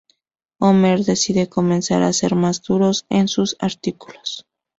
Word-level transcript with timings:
Homer 0.57 1.03
decide 1.03 1.47
comenzar 1.47 2.01
a 2.01 2.11
ser 2.11 2.33
más 2.33 2.63
duros 2.63 3.05
en 3.09 3.27
sus 3.27 3.55
artículos. 3.59 4.47